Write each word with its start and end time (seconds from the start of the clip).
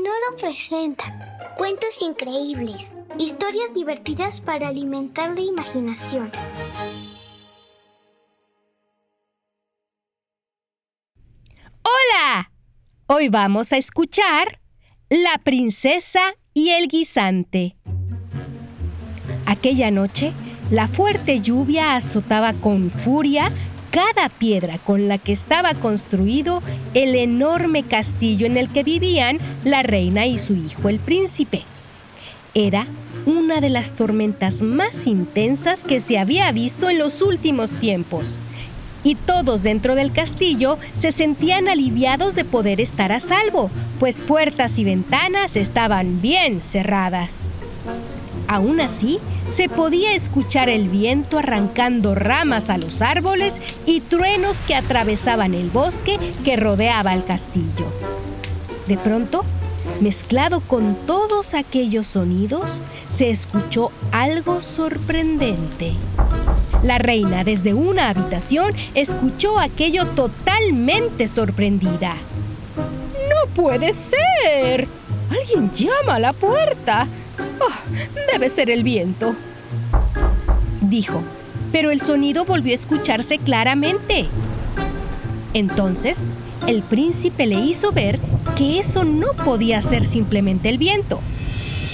Sonoro 0.00 0.36
presenta 0.40 1.04
Cuentos 1.58 2.00
increíbles, 2.00 2.94
historias 3.18 3.74
divertidas 3.74 4.40
para 4.40 4.68
alimentar 4.68 5.34
la 5.34 5.42
imaginación. 5.42 6.32
¡Hola! 11.82 12.50
Hoy 13.08 13.28
vamos 13.28 13.74
a 13.74 13.76
escuchar 13.76 14.60
La 15.10 15.36
princesa 15.44 16.34
y 16.54 16.70
el 16.70 16.88
guisante. 16.88 17.76
Aquella 19.44 19.90
noche, 19.90 20.32
la 20.70 20.88
fuerte 20.88 21.40
lluvia 21.40 21.96
azotaba 21.96 22.54
con 22.54 22.90
furia 22.90 23.52
cada 23.90 24.28
piedra 24.28 24.78
con 24.78 25.08
la 25.08 25.18
que 25.18 25.32
estaba 25.32 25.74
construido 25.74 26.62
el 26.94 27.14
enorme 27.14 27.82
castillo 27.82 28.46
en 28.46 28.56
el 28.56 28.70
que 28.70 28.82
vivían 28.82 29.38
la 29.64 29.82
reina 29.82 30.26
y 30.26 30.38
su 30.38 30.54
hijo 30.54 30.88
el 30.88 30.98
príncipe. 30.98 31.62
Era 32.54 32.86
una 33.26 33.60
de 33.60 33.68
las 33.68 33.94
tormentas 33.94 34.62
más 34.62 35.06
intensas 35.06 35.84
que 35.84 36.00
se 36.00 36.18
había 36.18 36.50
visto 36.52 36.90
en 36.90 36.98
los 36.98 37.22
últimos 37.22 37.72
tiempos. 37.72 38.34
Y 39.02 39.14
todos 39.14 39.62
dentro 39.62 39.94
del 39.94 40.12
castillo 40.12 40.78
se 40.94 41.12
sentían 41.12 41.68
aliviados 41.68 42.34
de 42.34 42.44
poder 42.44 42.80
estar 42.80 43.12
a 43.12 43.20
salvo, 43.20 43.70
pues 43.98 44.20
puertas 44.20 44.78
y 44.78 44.84
ventanas 44.84 45.56
estaban 45.56 46.20
bien 46.20 46.60
cerradas. 46.60 47.50
Aún 48.50 48.80
así, 48.80 49.20
se 49.54 49.68
podía 49.68 50.12
escuchar 50.12 50.68
el 50.68 50.88
viento 50.88 51.38
arrancando 51.38 52.16
ramas 52.16 52.68
a 52.68 52.78
los 52.78 53.00
árboles 53.00 53.54
y 53.86 54.00
truenos 54.00 54.56
que 54.66 54.74
atravesaban 54.74 55.54
el 55.54 55.70
bosque 55.70 56.18
que 56.44 56.56
rodeaba 56.56 57.14
el 57.14 57.24
castillo. 57.24 57.86
De 58.88 58.98
pronto, 58.98 59.44
mezclado 60.00 60.58
con 60.58 60.96
todos 61.06 61.54
aquellos 61.54 62.08
sonidos, 62.08 62.68
se 63.16 63.30
escuchó 63.30 63.92
algo 64.10 64.62
sorprendente. 64.62 65.92
La 66.82 66.98
reina 66.98 67.44
desde 67.44 67.72
una 67.72 68.08
habitación 68.08 68.74
escuchó 68.96 69.60
aquello 69.60 70.08
totalmente 70.08 71.28
sorprendida. 71.28 72.16
¡No 72.76 73.48
puede 73.54 73.92
ser! 73.92 74.88
Alguien 75.30 75.70
llama 75.72 76.16
a 76.16 76.18
la 76.18 76.32
puerta. 76.32 77.06
Oh, 77.60 77.72
debe 78.32 78.48
ser 78.48 78.70
el 78.70 78.82
viento. 78.82 79.34
Dijo, 80.80 81.22
pero 81.72 81.90
el 81.90 82.00
sonido 82.00 82.44
volvió 82.44 82.72
a 82.72 82.74
escucharse 82.74 83.38
claramente. 83.38 84.26
Entonces, 85.54 86.18
el 86.66 86.82
príncipe 86.82 87.46
le 87.46 87.56
hizo 87.56 87.92
ver 87.92 88.18
que 88.56 88.78
eso 88.78 89.04
no 89.04 89.32
podía 89.32 89.82
ser 89.82 90.04
simplemente 90.04 90.68
el 90.68 90.78
viento. 90.78 91.20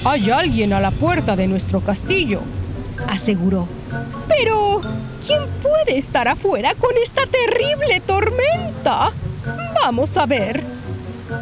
Hay 0.05 0.31
alguien 0.31 0.73
a 0.73 0.81
la 0.81 0.91
puerta 0.91 1.37
de 1.37 1.47
nuestro 1.47 1.81
castillo, 1.81 2.41
aseguró. 3.09 3.67
Pero, 4.29 4.81
¿quién 5.27 5.41
puede 5.63 5.99
estar 5.99 6.29
afuera 6.29 6.75
con 6.75 6.91
esta 7.03 7.23
terrible 7.27 8.01
tormenta? 8.01 9.13
Vamos 9.83 10.17
a 10.17 10.27
ver 10.27 10.76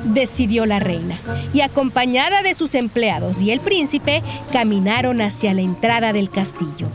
decidió 0.05 0.67
la 0.67 0.79
reina, 0.79 1.19
y 1.53 1.61
acompañada 1.61 2.43
de 2.43 2.55
sus 2.55 2.75
empleados 2.75 3.41
y 3.41 3.51
el 3.51 3.61
príncipe, 3.61 4.23
caminaron 4.53 5.21
hacia 5.21 5.55
la 5.55 5.63
entrada 5.63 6.13
del 6.13 6.31
castillo. 6.31 6.89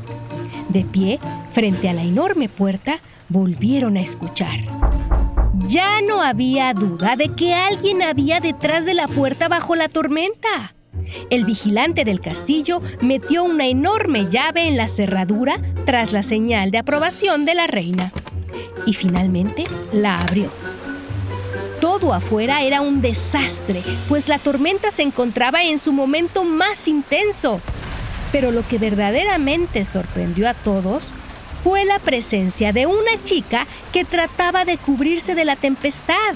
De 0.70 0.86
pie, 0.86 1.20
frente 1.54 1.90
a 1.90 1.94
la 1.94 2.04
enorme 2.04 2.50
puerta, 2.50 3.00
volvieron 3.28 3.98
a 3.98 4.02
escuchar. 4.02 4.60
Ya 5.68 6.02
no 6.02 6.22
había 6.22 6.74
duda 6.74 7.16
de 7.16 7.30
que 7.30 7.54
alguien 7.54 8.02
había 8.02 8.40
detrás 8.40 8.86
de 8.86 8.94
la 8.94 9.08
puerta 9.08 9.48
bajo 9.48 9.76
la 9.76 9.90
tormenta. 9.90 10.74
El 11.30 11.46
vigilante 11.46 12.04
del 12.04 12.22
castillo 12.22 12.82
metió 13.02 13.44
una 13.44 13.68
enorme 13.68 14.28
llave 14.30 14.68
en 14.68 14.78
la 14.78 14.88
cerradura 14.88 15.60
tras 15.86 16.12
la 16.12 16.24
señal 16.24 16.72
de 16.72 16.78
aprobación 16.78 17.46
de 17.46 17.56
la 17.56 17.68
reina 17.68 18.12
y 18.86 18.94
finalmente 18.94 19.64
la 19.92 20.20
abrió. 20.20 20.52
Afuera 22.08 22.62
era 22.62 22.82
un 22.82 23.02
desastre, 23.02 23.84
pues 24.08 24.28
la 24.28 24.40
tormenta 24.40 24.90
se 24.92 25.04
encontraba 25.04 25.64
en 25.64 25.78
su 25.78 25.92
momento 25.92 26.44
más 26.44 26.88
intenso. 26.88 27.62
Pero 28.32 28.52
lo 28.52 28.66
que 28.68 28.78
verdaderamente 28.78 29.86
sorprendió 29.86 30.48
a 30.48 30.54
todos 30.54 31.04
fue 31.64 31.84
la 31.86 32.00
presencia 32.00 32.72
de 32.72 32.86
una 32.86 33.22
chica 33.24 33.68
que 33.92 34.06
trataba 34.06 34.66
de 34.66 34.78
cubrirse 34.78 35.36
de 35.36 35.46
la 35.46 35.56
tempestad. 35.56 36.34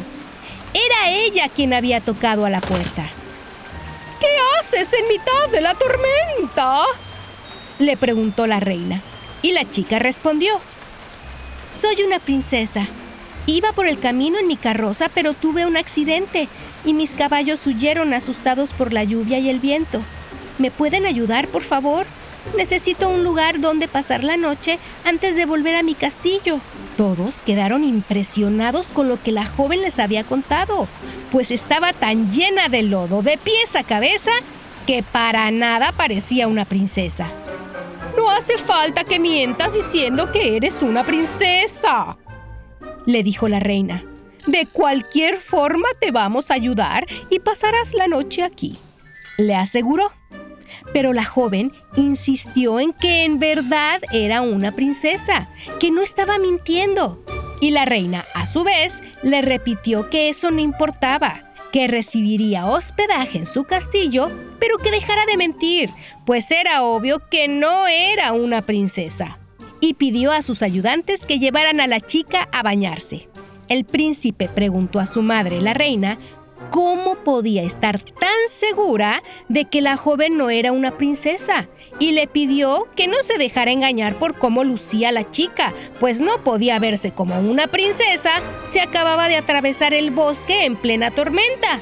Era 0.73 1.11
ella 1.11 1.49
quien 1.49 1.73
había 1.73 2.01
tocado 2.01 2.45
a 2.45 2.49
la 2.49 2.59
puerta. 2.59 3.05
¿Qué 4.19 4.27
haces 4.59 4.93
en 4.93 5.07
mitad 5.07 5.49
de 5.51 5.61
la 5.61 5.75
tormenta? 5.75 6.83
le 7.79 7.97
preguntó 7.97 8.47
la 8.47 8.59
reina. 8.59 9.01
Y 9.41 9.53
la 9.53 9.69
chica 9.69 9.99
respondió. 9.99 10.53
Soy 11.71 12.03
una 12.03 12.19
princesa 12.19 12.87
Iba 13.45 13.73
por 13.73 13.87
el 13.87 13.99
camino 13.99 14.39
en 14.39 14.47
mi 14.47 14.55
carroza, 14.55 15.09
pero 15.13 15.33
tuve 15.33 15.65
un 15.65 15.75
accidente 15.75 16.47
y 16.85 16.93
mis 16.93 17.13
caballos 17.13 17.65
huyeron 17.67 18.13
asustados 18.13 18.71
por 18.71 18.93
la 18.93 19.03
lluvia 19.03 19.39
y 19.39 19.49
el 19.49 19.59
viento. 19.59 20.01
¿Me 20.59 20.71
pueden 20.71 21.05
ayudar, 21.05 21.47
por 21.47 21.63
favor? 21.63 22.05
Necesito 22.57 23.09
un 23.09 23.23
lugar 23.23 23.59
donde 23.59 23.87
pasar 23.87 24.23
la 24.23 24.37
noche 24.37 24.77
antes 25.05 25.35
de 25.35 25.45
volver 25.45 25.75
a 25.75 25.83
mi 25.83 25.95
castillo. 25.95 26.59
Todos 26.97 27.41
quedaron 27.41 27.83
impresionados 27.83 28.87
con 28.87 29.09
lo 29.09 29.21
que 29.21 29.31
la 29.31 29.45
joven 29.45 29.81
les 29.81 29.97
había 29.99 30.23
contado, 30.23 30.87
pues 31.31 31.51
estaba 31.51 31.93
tan 31.93 32.31
llena 32.31 32.69
de 32.69 32.83
lodo 32.83 33.21
de 33.21 33.37
pies 33.37 33.75
a 33.75 33.83
cabeza 33.83 34.31
que 34.85 35.03
para 35.03 35.49
nada 35.51 35.93
parecía 35.93 36.47
una 36.47 36.65
princesa. 36.65 37.27
No 38.17 38.29
hace 38.29 38.57
falta 38.57 39.03
que 39.03 39.19
mientas 39.19 39.73
diciendo 39.73 40.31
que 40.31 40.57
eres 40.57 40.81
una 40.81 41.03
princesa, 41.03 42.17
le 43.05 43.23
dijo 43.23 43.49
la 43.49 43.59
reina. 43.59 44.03
De 44.45 44.65
cualquier 44.65 45.39
forma 45.39 45.87
te 46.01 46.11
vamos 46.11 46.51
a 46.51 46.55
ayudar 46.55 47.07
y 47.29 47.39
pasarás 47.39 47.93
la 47.93 48.07
noche 48.07 48.43
aquí, 48.43 48.77
le 49.37 49.55
aseguró. 49.55 50.11
Pero 50.91 51.13
la 51.13 51.23
joven 51.23 51.71
insistió 51.95 52.79
en 52.79 52.91
que 52.93 53.23
en 53.23 53.39
verdad 53.39 54.01
era 54.11 54.41
una 54.41 54.73
princesa, 54.73 55.49
que 55.79 55.91
no 55.91 56.01
estaba 56.01 56.39
mintiendo. 56.39 57.23
Y 57.61 57.71
la 57.71 57.85
reina, 57.85 58.25
a 58.33 58.45
su 58.45 58.63
vez, 58.63 59.01
le 59.21 59.41
repitió 59.41 60.09
que 60.09 60.27
eso 60.27 60.51
no 60.51 60.59
importaba, 60.59 61.53
que 61.71 61.87
recibiría 61.87 62.65
hospedaje 62.65 63.37
en 63.37 63.47
su 63.47 63.63
castillo, 63.63 64.29
pero 64.59 64.77
que 64.77 64.91
dejara 64.91 65.25
de 65.25 65.37
mentir, 65.37 65.89
pues 66.25 66.51
era 66.51 66.83
obvio 66.83 67.21
que 67.29 67.47
no 67.47 67.87
era 67.87 68.33
una 68.33 68.63
princesa 68.63 69.39
y 69.83 69.95
pidió 69.95 70.31
a 70.31 70.41
sus 70.41 70.61
ayudantes 70.61 71.25
que 71.25 71.39
llevaran 71.39 71.81
a 71.81 71.87
la 71.87 71.99
chica 71.99 72.47
a 72.53 72.63
bañarse. 72.63 73.27
El 73.67 73.83
príncipe 73.83 74.47
preguntó 74.47 75.01
a 75.01 75.05
su 75.05 75.21
madre, 75.21 75.59
la 75.59 75.73
reina, 75.73 76.19
cómo 76.71 77.15
podía 77.15 77.63
estar 77.63 78.01
tan 78.17 78.29
segura 78.47 79.21
de 79.49 79.65
que 79.65 79.81
la 79.81 79.97
joven 79.97 80.37
no 80.37 80.49
era 80.49 80.71
una 80.71 80.95
princesa 80.97 81.67
y 81.99 82.13
le 82.13 82.27
pidió 82.27 82.87
que 82.95 83.09
no 83.09 83.17
se 83.23 83.37
dejara 83.37 83.71
engañar 83.71 84.15
por 84.15 84.37
cómo 84.37 84.63
lucía 84.63 85.11
la 85.11 85.29
chica, 85.29 85.73
pues 85.99 86.21
no 86.21 86.41
podía 86.45 86.79
verse 86.79 87.11
como 87.11 87.37
una 87.41 87.67
princesa 87.67 88.31
si 88.71 88.79
acababa 88.79 89.27
de 89.27 89.35
atravesar 89.35 89.93
el 89.93 90.11
bosque 90.11 90.63
en 90.63 90.77
plena 90.77 91.11
tormenta. 91.11 91.81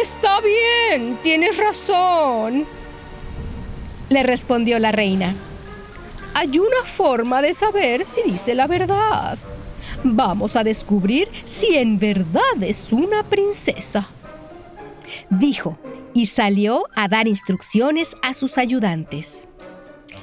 Está 0.00 0.38
bien, 0.40 1.18
tienes 1.24 1.56
razón, 1.56 2.64
le 4.08 4.22
respondió 4.22 4.78
la 4.78 4.92
reina. 4.92 5.34
Hay 6.34 6.58
una 6.58 6.82
forma 6.84 7.40
de 7.40 7.54
saber 7.54 8.04
si 8.04 8.22
dice 8.22 8.56
la 8.56 8.66
verdad. 8.66 9.38
Vamos 10.02 10.56
a 10.56 10.64
descubrir 10.64 11.28
si 11.44 11.76
en 11.76 11.98
verdad 11.98 12.60
es 12.60 12.92
una 12.92 13.22
princesa. 13.22 14.08
Dijo 15.30 15.78
y 16.12 16.26
salió 16.26 16.86
a 16.94 17.06
dar 17.06 17.28
instrucciones 17.28 18.16
a 18.22 18.34
sus 18.34 18.58
ayudantes. 18.58 19.48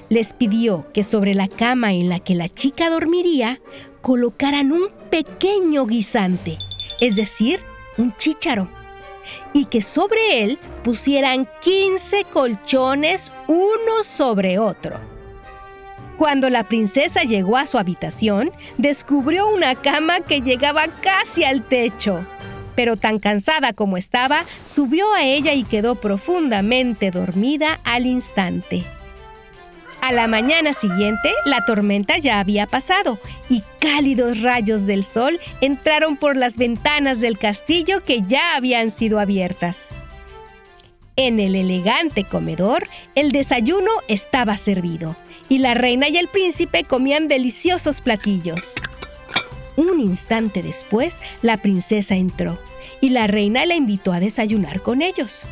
Les 0.10 0.34
pidió 0.34 0.86
que 0.94 1.04
sobre 1.04 1.34
la 1.34 1.48
cama 1.48 1.94
en 1.94 2.10
la 2.10 2.19
que 2.19 2.36
la 2.36 2.50
chica 2.50 2.90
dormiría 2.90 3.62
colocaran 4.02 4.74
un 4.74 4.90
pequeño 5.10 5.86
guisante, 5.86 6.58
es 7.00 7.16
decir, 7.16 7.62
un 7.98 8.16
chícharo, 8.18 8.68
y 9.54 9.66
que 9.66 9.81
sobre 9.81 10.44
él 10.44 10.60
pusieran 10.84 11.48
15 11.62 12.25
colchones 12.25 13.31
uno 13.48 14.04
sobre 14.04 14.60
otro. 14.60 15.11
Cuando 16.21 16.51
la 16.51 16.65
princesa 16.65 17.23
llegó 17.23 17.57
a 17.57 17.65
su 17.65 17.79
habitación, 17.79 18.51
descubrió 18.77 19.47
una 19.47 19.73
cama 19.73 20.19
que 20.19 20.41
llegaba 20.41 20.85
casi 21.01 21.44
al 21.44 21.63
techo 21.63 22.23
pero 22.75 22.95
tan 22.95 23.18
cansada 23.18 23.73
como 23.73 23.97
estaba, 23.97 24.45
subió 24.63 25.12
a 25.15 25.23
ella 25.23 25.53
y 25.53 25.63
quedó 25.63 25.95
profundamente 25.95 27.09
dormida 27.09 27.79
al 27.83 28.06
instante. 28.06 28.83
A 30.01 30.12
la 30.12 30.27
mañana 30.27 30.73
siguiente, 30.73 31.33
la 31.45 31.65
tormenta 31.65 32.19
ya 32.19 32.39
había 32.39 32.67
pasado 32.67 33.19
y 33.50 33.63
cálidos 33.79 34.41
rayos 34.41 34.85
del 34.85 35.03
sol 35.03 35.39
entraron 35.59 36.17
por 36.17 36.38
las 36.38 36.56
ventanas 36.56 37.19
del 37.19 37.39
castillo 37.39 38.03
que 38.03 38.21
ya 38.21 38.56
habían 38.56 38.91
sido 38.91 39.19
abiertas. 39.19 39.89
En 41.15 41.39
el 41.39 41.56
elegante 41.56 42.25
comedor, 42.25 42.88
el 43.15 43.31
desayuno 43.31 43.89
estaba 44.07 44.56
servido 44.56 45.15
y 45.51 45.57
la 45.57 45.74
reina 45.74 46.07
y 46.07 46.15
el 46.15 46.30
príncipe 46.30 46.86
comían 46.86 47.27
deliciosos 47.27 48.00
platillos. 48.00 48.74
Un 49.75 50.00
instante 50.00 50.63
después, 50.63 51.19
la 51.42 51.62
princesa 51.62 52.15
entró 52.15 52.57
y 53.01 53.09
la 53.09 53.27
reina 53.27 53.65
la 53.65 53.75
invitó 53.75 54.13
a 54.13 54.21
desayunar 54.21 54.81
con 54.81 55.01
ellos. 55.01 55.44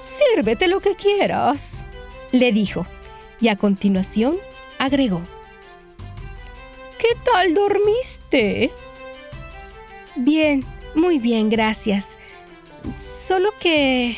Sírvete 0.00 0.66
lo 0.66 0.80
que 0.80 0.96
quieras, 0.96 1.84
le 2.32 2.50
dijo, 2.50 2.84
y 3.40 3.46
a 3.46 3.56
continuación 3.56 4.38
agregó. 4.80 5.22
¿Qué 6.98 7.16
tal 7.24 7.54
dormiste? 7.54 8.72
Bien, 10.16 10.64
muy 10.96 11.20
bien, 11.20 11.50
gracias. 11.50 12.18
Solo 12.92 13.50
que... 13.60 14.16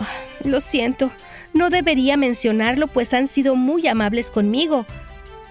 Ah, 0.00 0.06
lo 0.44 0.60
siento, 0.60 1.10
no 1.54 1.70
debería 1.70 2.16
mencionarlo, 2.16 2.88
pues 2.88 3.14
han 3.14 3.26
sido 3.26 3.56
muy 3.56 3.86
amables 3.86 4.30
conmigo 4.30 4.84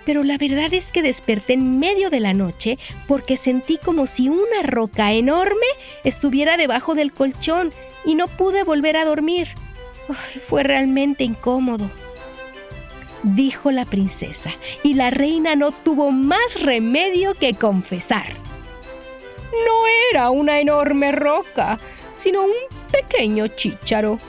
pero 0.06 0.24
la 0.24 0.38
verdad 0.38 0.74
es 0.74 0.92
que 0.92 1.02
desperté 1.02 1.54
en 1.54 1.80
medio 1.80 2.10
de 2.10 2.20
la 2.20 2.34
noche 2.34 2.78
porque 3.08 3.38
sentí 3.38 3.78
como 3.78 4.08
si 4.08 4.30
una 4.30 4.62
roca 4.64 5.14
enorme 5.14 5.66
estuviera 6.04 6.58
debajo 6.58 6.96
del 6.96 7.14
colchón 7.14 7.72
y 8.06 8.16
no 8.16 8.28
pude 8.28 8.64
volver 8.64 8.98
a 8.98 9.06
dormir. 9.06 9.50
fue 10.48 10.64
realmente 10.64 11.24
incómodo. 11.24 11.90
Dijo 13.24 13.72
la 13.72 13.86
princesa, 13.86 14.52
y 14.84 14.96
la 14.96 15.10
reina 15.10 15.56
no 15.56 15.72
tuvo 15.72 16.12
más 16.12 16.62
remedio 16.62 17.36
que 17.36 17.54
confesar. 17.54 18.34
No 19.66 19.88
era 20.12 20.30
una 20.30 20.60
enorme 20.60 21.14
roca, 21.14 21.80
sino 22.12 22.44
un 22.44 22.52
pequeño 22.92 23.48
chícharo. 23.48 24.20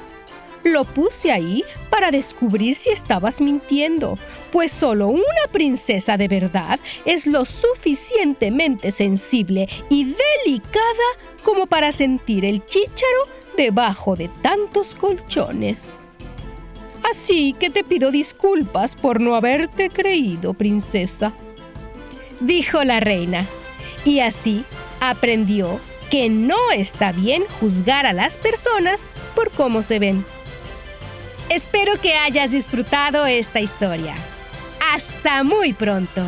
Lo 0.65 0.85
puse 0.85 1.31
ahí 1.31 1.63
para 1.91 2.11
descubrir 2.11 2.75
si 2.75 2.89
estabas 2.89 3.41
mintiendo, 3.43 4.19
pues 4.51 4.73
solo 4.73 5.09
una 5.09 5.23
princesa 5.53 6.17
de 6.17 6.27
verdad 6.27 6.81
es 7.05 7.27
lo 7.27 7.45
suficientemente 7.45 8.91
sensible 8.91 9.69
y 9.91 10.15
delicada 10.45 11.09
como 11.45 11.67
para 11.67 11.93
sentir 11.93 12.47
el 12.47 12.65
chícharo 12.65 13.29
debajo 13.59 14.17
de 14.17 14.29
tantos 14.41 14.95
colchones. 14.95 16.01
Así 17.11 17.53
que 17.53 17.69
te 17.69 17.85
pido 17.85 18.11
disculpas 18.11 18.97
por 18.97 19.21
no 19.21 19.37
haberte 19.37 19.91
creído, 19.91 20.55
princesa, 20.55 21.35
dijo 22.41 22.83
la 22.85 23.01
reina. 23.01 23.47
Y 24.07 24.21
así 24.21 24.65
aprendió 25.01 25.79
que 26.11 26.31
no 26.31 26.71
está 26.75 27.13
bien 27.13 27.43
juzgar 27.61 28.07
a 28.07 28.15
las 28.15 28.39
personas 28.39 29.09
por 29.35 29.51
cómo 29.51 29.83
se 29.83 29.99
ven. 29.99 30.25
Espero 31.49 32.01
que 32.01 32.15
hayas 32.15 32.53
disfrutado 32.53 33.27
esta 33.27 33.61
historia. 33.61 34.15
Hasta 34.93 35.43
muy 35.43 35.73
pronto. 35.73 36.23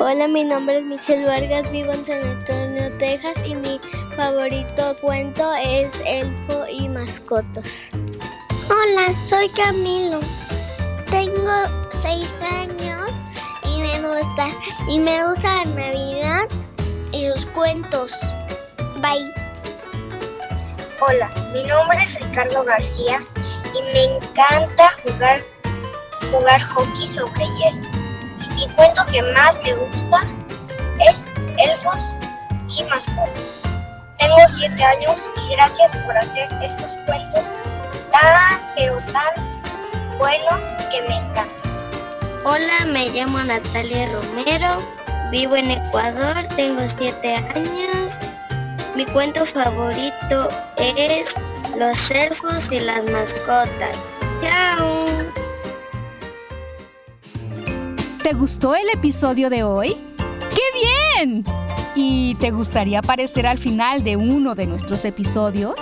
Hola, 0.00 0.28
mi 0.28 0.44
nombre 0.44 0.78
es 0.78 0.84
Michelle 0.84 1.26
Vargas, 1.26 1.70
vivo 1.72 1.92
en 1.92 2.06
San 2.06 2.24
Antonio, 2.24 2.96
Texas 2.98 3.34
y 3.44 3.54
mi 3.56 3.80
favorito 4.16 4.96
cuento 5.00 5.52
es 5.54 5.92
Elfo 6.06 6.66
y 6.70 6.88
Mascotas. 6.88 7.64
Hola, 8.70 9.12
soy 9.24 9.48
Camilo. 9.48 10.20
Tengo 11.10 11.52
seis 11.90 12.32
años 12.42 13.10
y 13.64 13.80
me 13.80 14.00
gusta 14.00 14.48
y 14.88 15.00
me 15.00 15.26
gusta 15.26 15.56
la 15.56 15.64
Navidad 15.64 16.48
y 17.12 17.26
los 17.26 17.44
cuentos. 17.46 18.12
Bye. 19.02 19.47
Hola, 21.00 21.30
mi 21.52 21.62
nombre 21.62 21.96
es 22.02 22.12
Ricardo 22.14 22.64
García 22.64 23.20
y 23.72 23.82
me 23.92 24.16
encanta 24.16 24.90
jugar, 25.04 25.44
jugar 26.32 26.60
hockey 26.60 27.06
sobre 27.06 27.44
hielo. 27.44 27.88
Mi 28.56 28.68
cuento 28.70 29.04
que 29.06 29.22
más 29.22 29.60
me 29.62 29.74
gusta 29.74 30.20
es 31.08 31.28
Elfos 31.56 32.16
y 32.76 32.82
Mascotas. 32.90 33.60
Tengo 34.18 34.36
siete 34.48 34.82
años 34.82 35.30
y 35.36 35.54
gracias 35.54 35.94
por 35.98 36.16
hacer 36.16 36.48
estos 36.64 36.96
cuentos 37.06 37.48
tan, 38.10 38.60
pero 38.74 38.98
tan 39.12 39.50
buenos 40.18 40.64
que 40.90 41.00
me 41.02 41.18
encantan. 41.18 41.46
Hola, 42.44 42.86
me 42.86 43.08
llamo 43.10 43.38
Natalia 43.38 44.08
Romero, 44.08 44.82
vivo 45.30 45.54
en 45.54 45.70
Ecuador, 45.70 46.44
tengo 46.56 46.82
siete 46.88 47.36
años 47.36 48.18
mi 48.98 49.06
cuento 49.06 49.46
favorito 49.46 50.50
es 50.76 51.34
Los 51.78 52.10
elfos 52.10 52.68
y 52.72 52.80
las 52.80 53.04
mascotas. 53.12 53.96
¡Chao! 54.42 55.06
¿Te 58.24 58.32
gustó 58.32 58.74
el 58.74 58.88
episodio 58.92 59.50
de 59.50 59.62
hoy? 59.62 59.96
¡Qué 60.50 60.64
bien! 61.22 61.44
¿Y 61.94 62.34
te 62.40 62.50
gustaría 62.50 62.98
aparecer 62.98 63.46
al 63.46 63.58
final 63.58 64.02
de 64.02 64.16
uno 64.16 64.56
de 64.56 64.66
nuestros 64.66 65.04
episodios? 65.04 65.76